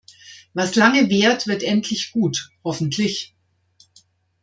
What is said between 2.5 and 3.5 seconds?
hoffentlich!